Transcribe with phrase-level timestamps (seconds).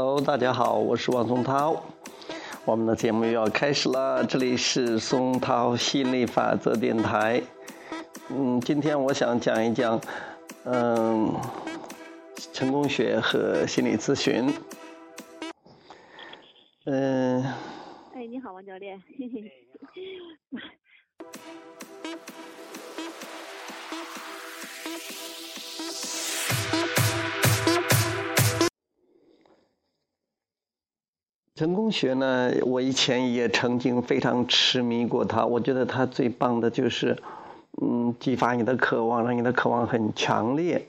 [0.00, 1.82] Hello，大家好，我是王松涛，
[2.64, 4.24] 我们的节目又要开始了。
[4.24, 7.42] 这里是松涛吸引力法则电台。
[8.28, 10.00] 嗯，今天我想讲一讲，
[10.66, 11.34] 嗯，
[12.52, 14.48] 成功学和心理咨询。
[16.84, 17.42] 嗯。
[18.14, 19.02] 哎，你好，王教练。
[19.18, 19.52] 嘿嘿。
[31.58, 35.44] 成功学呢，我以前也曾经非常痴迷过它。
[35.44, 37.16] 我觉得它最棒的就是，
[37.82, 40.86] 嗯，激发你的渴望，让你的渴望很强烈。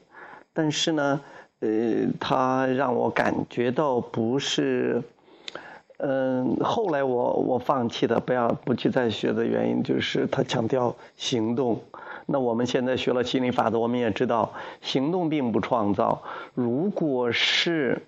[0.53, 1.21] 但是呢，
[1.61, 1.69] 呃，
[2.19, 5.01] 它让我感觉到不是，
[5.97, 11.81] 嗯，后来我我放弃的，不要不去再学的原因就是它强调行动。
[12.27, 16.21] 那我们现在学了心理法则，我们也知道，行动并不创造。
[16.53, 18.03] 如果是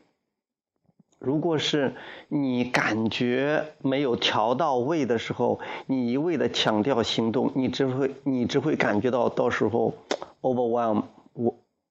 [1.23, 1.93] 如果是
[2.29, 9.93] 你感觉没有调到位的时候，你一味的强调行动，你只会你只会感觉到到时候
[10.41, 11.03] overwhelm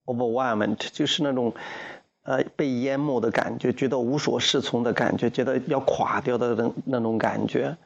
[0.04, 1.54] overwhelmed 就是那种
[2.24, 7.76] 呃被淹没的感觉，觉得无所适从的感觉，觉得要垮掉的那那种感觉。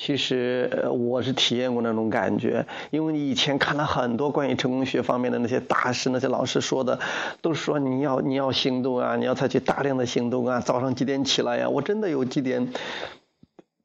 [0.00, 7.00] 其实我是体验过那种感觉，因为你以前看了很多关于成功学方面的那些大师、那些老师说的，
[7.42, 11.68] 都说你要你要行动啊，你要采取大量的行动啊，早上几点起来呀？
[11.68, 12.72] 我真的有几点，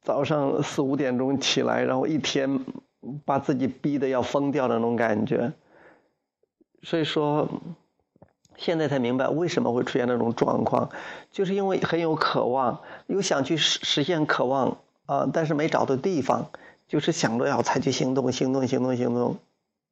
[0.03, 2.63] 早上四五点钟起来，然后一天
[3.25, 5.53] 把自己逼得要疯掉的那种感觉。
[6.83, 7.49] 所以说，
[8.55, 10.91] 现在才明白为什么会出现那种状况，
[11.31, 14.77] 就是因为很有渴望，又想去实实现渴望。
[15.05, 16.49] 啊，但是没找到地方，
[16.87, 19.37] 就是想着要采取行动，行动，行动，行动，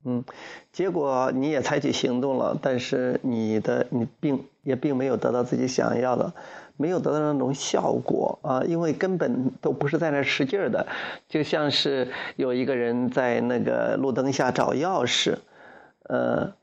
[0.06, 0.24] 嗯，
[0.72, 6.34] 结果你也采取行动了，但是你的你并也并没有得到自己想要的，
[6.78, 10.88] 没有得到那种效果啊，因为根本都不是在那使劲儿的，
[11.28, 15.38] 就像是有一个人在那个路灯下找钥匙，
[16.04, 16.54] 呃。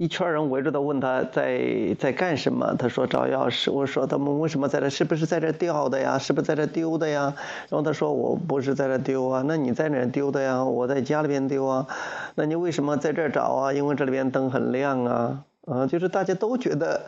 [0.00, 2.74] 一圈人围着他，问他在在干什么？
[2.78, 3.70] 他说找钥匙。
[3.70, 4.88] 我说他们为什么在这？
[4.88, 6.16] 是不是在这掉的呀？
[6.16, 7.34] 是不是在这丢的呀？
[7.68, 9.44] 然后他说我不是在这丢啊。
[9.46, 10.64] 那你在哪丢的呀？
[10.64, 11.86] 我在家里边丢啊。
[12.34, 13.74] 那你为什么在这找啊？
[13.74, 15.44] 因为这里边灯很亮啊。
[15.66, 17.02] 啊，就是大家都觉得，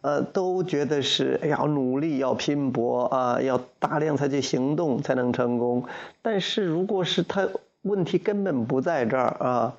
[0.00, 5.84] 呃，都觉得是要努力，要拼搏啊，要大量采取行动才能成功。
[6.22, 7.46] 但是如果是他
[7.82, 9.74] 问题根本不在这儿啊。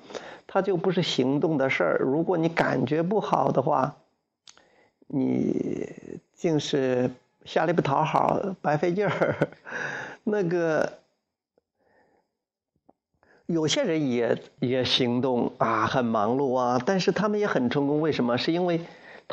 [0.52, 1.98] 它就不是行动的事儿。
[2.00, 3.94] 如果你感觉不好的话，
[5.06, 5.88] 你
[6.34, 7.08] 竟是
[7.44, 9.36] 下力不讨好，白费劲儿。
[10.24, 10.98] 那个
[13.46, 18.00] 有些人也也行动啊，很忙碌啊，但是他们也很成功。
[18.00, 18.36] 为什么？
[18.36, 18.80] 是因为。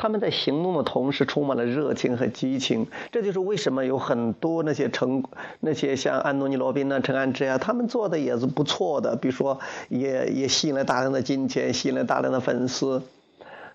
[0.00, 5.24] 他们在行动的同时充满了热情和激情，这就是为什么有很多那些成
[5.58, 9.16] 那些像安东尼·罗宾呐、陈安之呀，他们做的也是不错的。
[9.16, 9.58] 比如说，
[9.88, 13.02] 也也吸引了大量的金钱，吸引了大量的粉丝。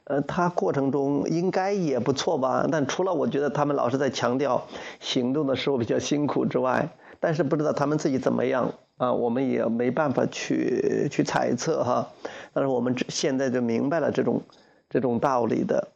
[0.06, 2.68] 呃，他过程中应该也不错吧？
[2.72, 4.66] 但除了我觉得他们老是在强调
[5.02, 6.88] 行动的时候比较辛苦之外，
[7.20, 9.12] 但是不知道他们自己怎么样啊？
[9.12, 12.08] 我们也没办法去去猜测哈。
[12.54, 14.42] 但是我们现在就明白了这种
[14.90, 15.90] 这种道理的。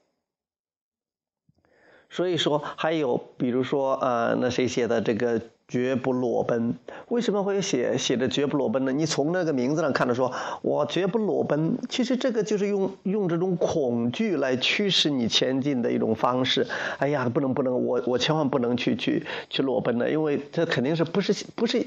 [2.10, 5.42] 所以说，还有比如说，呃，那谁写的这个？
[5.68, 6.76] 绝不裸奔，
[7.10, 8.92] 为什么会写写的绝不裸奔呢？
[8.94, 11.78] 你从那个名字上看着说，我绝不裸奔。
[11.90, 16.66] 其实这个就是用用这种恐惧来驱使你前进的一种方式。
[17.00, 21.86] 哎呀，不能不能，我我千万不能去去去裸奔的，因为这肯定是不是不是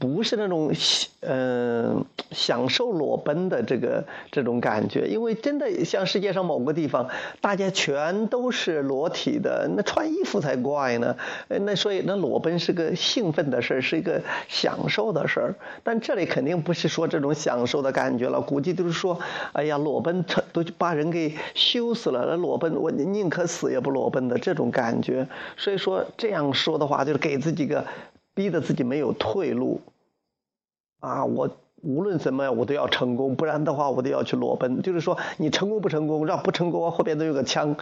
[0.00, 0.72] 不是那种
[1.20, 5.06] 嗯享受裸奔的这个这种感觉。
[5.06, 7.08] 因为真的像世界上某个地方，
[7.40, 11.16] 大家全都是裸体的，那穿衣服才怪呢。
[11.46, 15.54] 那所以那裸奔是个兴奋的事是一个享受的事儿，
[15.84, 19.20] 但这里肯定不是说这种享受的感觉了，估计都是说，
[19.52, 20.24] 哎呀，裸奔
[20.54, 25.28] 都把人给羞死了，裸奔我宁可死也不裸奔的这种感觉。
[25.58, 27.84] 所以说这样说的话，就是给自己个
[28.34, 29.82] 逼得自己没有退路
[31.00, 31.26] 啊！
[31.26, 31.50] 我
[31.82, 34.80] 无论怎么样，我都要成功，不然的话我都要去裸奔。
[34.80, 37.76] 就是说你成功不成功，让不成功，后边都有个枪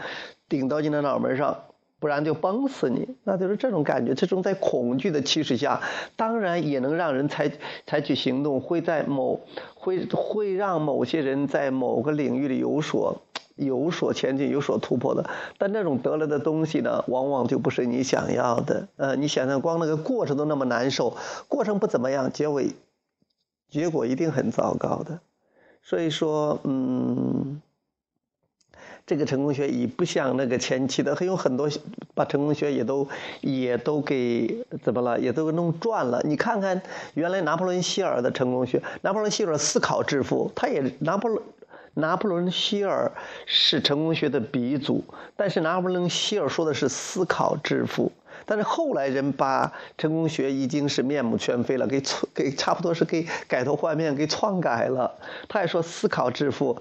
[0.49, 1.59] 顶到你的脑门上。
[2.01, 4.15] 不然就崩死你，那就是这种感觉。
[4.15, 5.81] 这种在恐惧的驱使下，
[6.15, 7.51] 当然也能让人采
[7.87, 9.41] 采取行动，会在某
[9.75, 13.23] 会会让某些人在某个领域里有所
[13.57, 15.29] 有所前进、有所突破的。
[15.59, 18.87] 但那种得来的东西呢，往往就不是你想要的。
[18.97, 21.17] 呃，你想想，光那个过程都那么难受，
[21.49, 22.71] 过程不怎么样，结尾
[23.69, 25.19] 结果一定很糟糕的。
[25.83, 27.61] 所以说，嗯。
[29.09, 31.67] 这个成功学已不像那个前期的，还有很多
[32.15, 33.09] 把成功学也都
[33.41, 36.21] 也都给怎么了，也都弄转了。
[36.25, 36.83] 你看看
[37.15, 41.43] 原来拿破仑希尔的成功学，拿破仑希尔思考致富，他也拿破仑
[41.95, 43.11] 拿破仑希尔
[43.47, 45.03] 是成功学的鼻祖，
[45.35, 48.13] 但是拿破仑希尔说的是思考致富。
[48.45, 52.03] 但是后来人把成功学已经是面目全非了，给
[52.35, 55.15] 给差不多是给改头换面，给篡改了。
[55.49, 56.79] 他还说思考致富。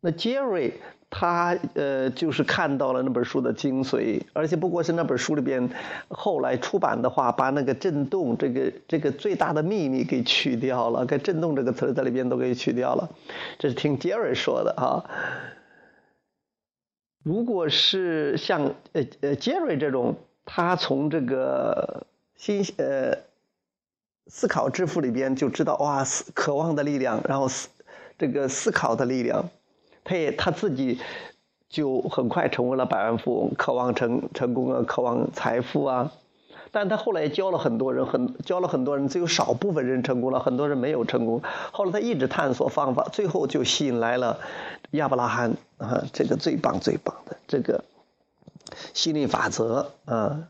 [0.00, 5.68] 那杰瑞他呃就是看到了那本书的精髓，而且不过是那本书里边
[6.08, 13.10] 后来出版的话，把那个震动这个这个最大的秘密给去掉了，给震动这个词在里边都给去掉了。
[13.58, 15.04] 这是听杰瑞说的啊。
[17.22, 20.14] 如果是像呃呃杰瑞这种。
[20.52, 22.04] 他从这个
[22.34, 23.16] 新呃
[24.26, 26.04] 思考致富里边就知道哇，
[26.34, 27.68] 渴望的力量，然后思
[28.18, 29.48] 这个思考的力量，
[30.04, 31.00] 他也他自己
[31.68, 36.12] 就很快成为了百万富翁，渴望成成功啊，渴望财富啊。
[36.72, 41.42] 但他后来教了很多人，很教了很多人，只有少部分人成功了，很多人没有成功。
[41.72, 44.38] 后来他一直探索方法，最后就吸引来了
[44.92, 47.84] 亚伯拉罕啊，这个最棒最棒的这个。
[48.94, 50.44] 吸引力法则啊，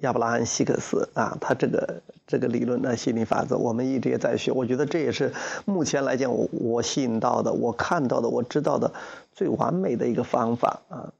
[0.00, 4.52] 亚伯拉罕·希克斯啊，他这个这个理论的，吸引力法则，我们一直也在学。
[4.52, 5.32] 我觉得这也是
[5.64, 8.92] 目前来讲，我我吸引到的，我看到的，我知道的
[9.32, 11.12] 最完美的一个方法啊。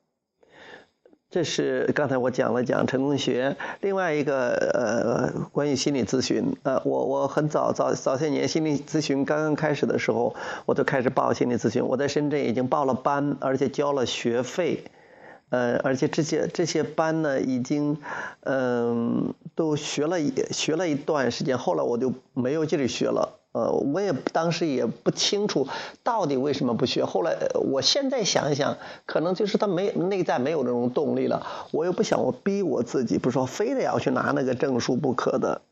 [1.31, 10.35] 这是刚才我讲了讲成功学，另外一个呃，关于心理咨询啊，我我很早早早些年心理咨询刚刚开始的时候，
[10.67, 11.85] 我就开始报心理咨询。
[11.85, 14.85] 我在深圳已经报了班，而且交了学费。
[15.51, 17.99] 呃，而且这些这些班呢，已经，
[18.41, 20.17] 嗯，都学了
[20.51, 23.39] 学了一段时间，后来我就没有继续学了。
[23.53, 25.67] 呃，我也当时也不清楚
[26.03, 27.05] 到底为什么不学。
[27.07, 27.35] 后来
[27.73, 28.77] 我现在想一想，
[29.07, 31.47] 可能就是他没内在没有那种动力了。
[31.71, 35.63] 我又不想我逼我自己，不说非得要去拿那个证书不可的。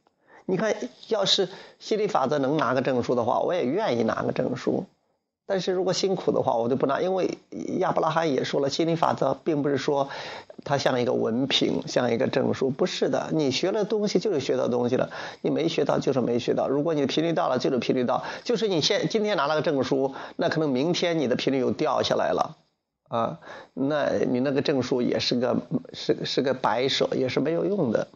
[0.46, 0.74] 你看，
[1.08, 1.48] 要是
[1.78, 4.86] 心理法则能拿个证书的话，我也愿意拿个证书。
[5.46, 7.36] 但是如果辛苦的话，我就不拿，因为
[7.78, 10.08] 亚伯拉罕也说了，心理法则并不是说
[10.64, 13.28] 它像一个文凭，像一个证书，不是的。
[13.32, 15.10] 你学了东西就是学到东西了，
[15.42, 16.68] 你没学到就是没学到。
[16.68, 22.56] 如果你频率到了，就是频率到，就是你现今天拿了个证书，那可能明天你的频率又掉下来了，
[23.08, 23.38] 啊，
[23.74, 25.58] 那你那个证书也是个
[25.92, 28.08] 是是个摆设，也是没有用的。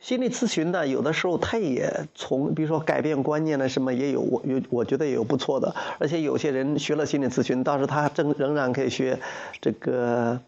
[0.00, 5.74] 心理咨询呢，有的时候他也从，比如说改变观念呢，什么也有，我有我觉得也有不错的。
[5.98, 9.18] 而且有些人学了心理咨询，倒是他正仍然可以学
[9.60, 10.40] 这个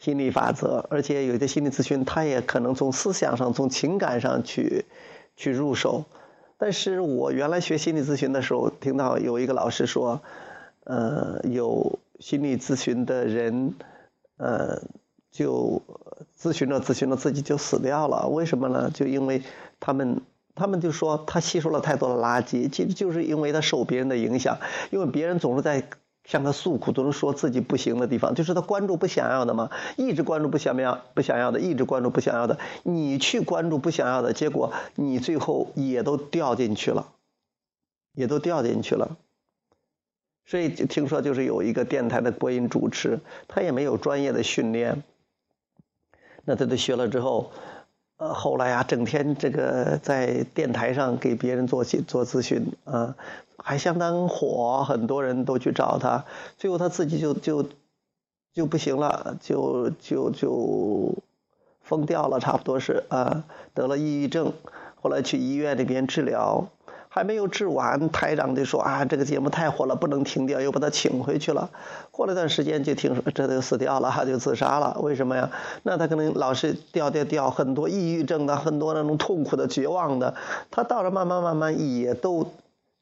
[0.00, 0.84] 心理法则。
[0.90, 4.84] 而且有些心理咨询，他也可能从思想上、从情感上去
[5.36, 6.04] 去入手。
[6.58, 10.20] 但是我原来学心理咨询的时候，听到有一个老师说，
[10.82, 13.72] 呃，有心理咨询的人，
[14.36, 14.82] 呃。
[15.32, 15.80] 就
[16.38, 18.90] 咨询着咨询着自己就死掉了，为什么呢？
[18.92, 19.42] 就因为
[19.78, 20.20] 他们，
[20.54, 24.58] 他们就说他吸收了太多的垃圾，其实就是因为他受别人的影响，
[24.90, 25.88] 因为别人总是在
[26.24, 37.08] 向他诉苦，总是说自己不行的地方，就是他关注不想要的嘛，一直关注不想要不想要的，一直关注不想要的，你去关注不想要的结果，你最后也都掉进去了，
[38.14, 39.16] 也都掉进去了。
[40.44, 45.02] 所以听说就是有一个电台的播音主持，他也没有专业的训练。
[46.44, 47.50] 那他都学了之后，
[48.16, 53.14] 呃，后来啊，整天这个在电台上给别人做做咨询啊，
[53.58, 56.24] 还相当火，很多人都去找他。
[56.56, 57.66] 最后他自己就就
[58.52, 61.14] 就不行了，就就就
[61.82, 63.44] 疯掉了，差不多是啊，
[63.74, 64.52] 得了抑郁症，
[65.00, 66.68] 后来去医院里边治疗。
[67.12, 71.68] 还没有治完，台长就说啊，这个节目太火了，不能停掉，又把他请回去了。
[72.12, 74.96] 过了段时间，就听说这就死掉了，就自杀了。
[75.00, 75.50] 为什么呀？
[75.82, 80.36] 那他可能老是掉掉掉，很多抑郁症的，很多那种痛苦的、绝望的，
[80.70, 82.52] 他到了慢慢慢慢也都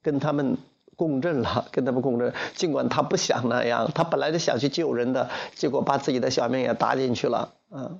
[0.02, 0.56] 跟他们
[0.96, 2.32] 共振了，跟他们共振。
[2.54, 7.52] 尽管他不想那样，他本来就想去救人的，结果把自己的小命也搭进去了。
[7.68, 7.98] 啊，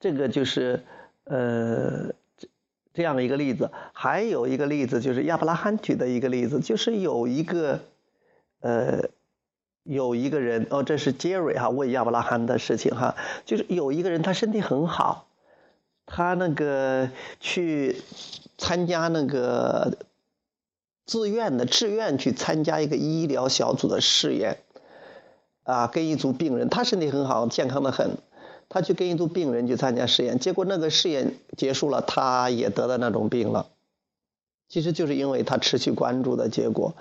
[0.00, 0.82] 这个就是
[1.24, 2.11] 呃。
[2.94, 7.80] 这样的一个例子，还有一个例子就是亚伯拉罕举的一个例子，就是有一个，
[8.60, 9.08] 呃，
[9.82, 15.26] 有一个人哦，这是杰瑞哈问亚伯拉罕的事情哈，就是有一个人他身体很好，
[16.04, 17.08] 他那个
[17.40, 17.96] 去
[18.58, 19.96] 参加那个
[21.06, 24.58] 自愿的志愿去参加一个医疗小组的试验，
[25.62, 28.18] 啊，跟一组病人，他身体很好，健康的很。
[28.72, 33.66] 他去跟一组病人去参加试验，结果那个试验结束了，他也得了那种病了。
[34.70, 36.94] 其实就是因为他持续关注的结果。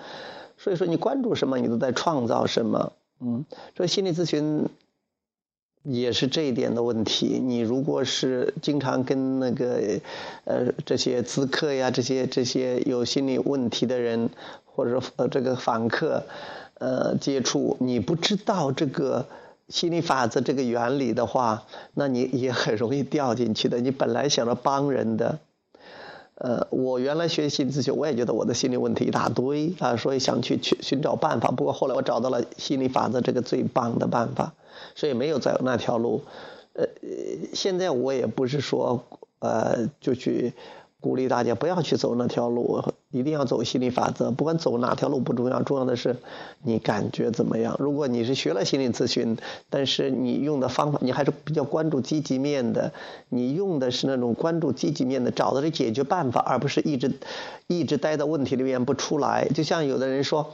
[0.58, 2.92] 所以说你关注什么，你都在创造什么。
[3.22, 3.46] 嗯，
[3.78, 4.68] 所以心理咨询
[5.84, 7.40] 也是这一点的问题。
[7.42, 10.02] 你如果是经常跟那个
[10.44, 14.30] 呃这些咨客呀，这些这些有心理问题的人，
[14.66, 16.26] 或者呃这个访客
[16.80, 19.26] 呃接触，你不知道这个
[19.72, 21.64] 心理法则这个原理的话，
[21.96, 23.80] 那你也很容易掉进去的。
[23.80, 25.40] 你本来想着帮人的。
[26.36, 31.50] 呃，我原来学心理咨询，我也觉得我的心理问题一大堆啊，所以想去去寻找办法。
[31.50, 34.54] 不过后来我找到了心理法则这个最棒的办法，
[34.94, 36.24] 所以没有走那条路。
[36.74, 36.86] 呃，
[37.54, 39.04] 现在我也不是说
[39.40, 40.54] 呃就去。
[41.02, 44.30] 鼓励大家不要去走那条路，一定要走心理法则。
[44.30, 46.16] 不管走哪条路不重要，重要的是
[46.62, 47.76] 你感觉怎么样。
[47.80, 49.36] 如果你是学了心理咨询，
[49.72, 52.94] 但是你用的方法你还是比较关注积极面的，
[53.30, 57.12] 你用的是那种关注积极面的，找的是解决办法，而不是一直
[57.66, 59.48] 一直待在问题里面不出来。
[59.56, 60.54] 就像有的人说，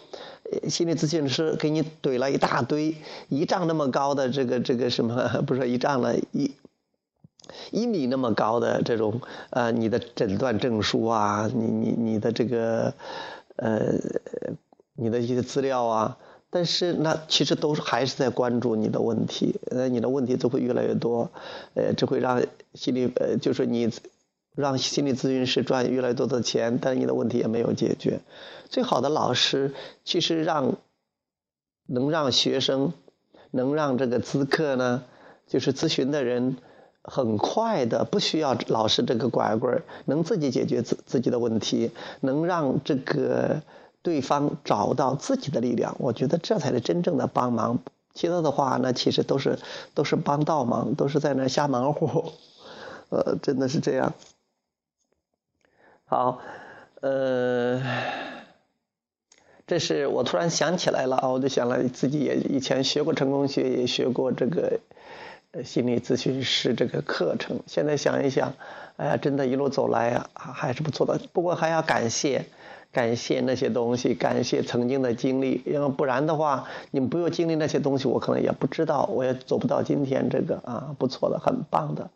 [0.70, 2.96] 心理咨询师给你怼了一大堆
[3.28, 6.52] 一丈那么高的这个这个什么，不是一丈了，一。
[7.72, 12.94] 一米那么高的这种呃，你的诊断证书啊，你你你的这个
[13.56, 13.94] 呃，
[14.94, 16.18] 你的一些资料啊，
[16.50, 21.32] 但是那其实都还是在关注你的问题，呃，你的问题就会越来越多，
[21.74, 23.92] 呃，这会让心理呃，就是你
[24.56, 28.22] 让心理咨询师赚越来越多的钱，但你的问题也没有解决。
[28.70, 29.74] 最好的老师
[30.04, 30.76] 其实让
[31.86, 32.94] 能让学生
[33.52, 35.04] 能让这个咨客呢，
[35.48, 36.58] 就是咨询的人。
[37.08, 43.62] 很快的，不需要老师这个拐棍能自己解决自自己的问题，能让这个
[44.02, 45.96] 对方找到自己的力量。
[46.00, 47.80] 我觉得这才是真正的帮忙。
[48.14, 49.58] 其他的话，那其实都是
[49.94, 52.34] 都是帮倒忙，都是在那瞎忙活。
[53.10, 54.14] 呃，真的是这样。
[56.06, 56.40] 好，
[57.00, 57.82] 呃，
[59.66, 64.80] 这是我突然想起来了啊，我就想了，自己也以前学过成功学，也学过这个。
[65.64, 68.54] 心理咨询师这个课程，现在想一想，
[68.98, 71.20] 哎呀，真的，一路走来啊，还是不错的。
[71.34, 72.46] 不过还要感谢，
[72.92, 82.10] 感谢那些东西，感谢曾经的经历，因为不然的话，你们不用经历那些东西，我可能也不知道，我也走不到今天这个啊，不错的，很棒的。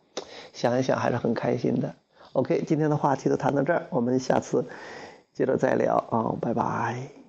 [0.53, 1.95] 想一想，还是很开心的。
[2.33, 4.65] OK，今天的话题就谈到这儿，我们下次
[5.33, 7.20] 接着再聊啊，拜拜。